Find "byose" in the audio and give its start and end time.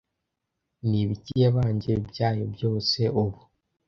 2.53-2.99